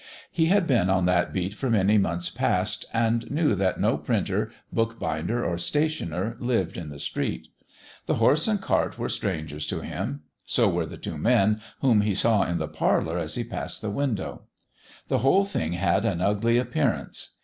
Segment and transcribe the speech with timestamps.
[0.31, 4.49] He had been on that beat for many months past, and knew that no printer,
[4.73, 7.49] bookbinder, or stationer, lived in the street.
[8.07, 12.15] The horse and cart were strangers to him; so were the two men whom he
[12.15, 14.45] saw in the parlour as he passed the window.
[15.07, 17.35] The whole thing had an ugly appearance.